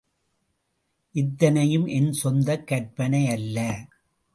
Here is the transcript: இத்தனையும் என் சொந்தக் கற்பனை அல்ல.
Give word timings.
இத்தனையும் 1.11 1.85
என் 1.85 2.11
சொந்தக் 2.11 2.67
கற்பனை 2.67 3.27
அல்ல. 3.27 3.87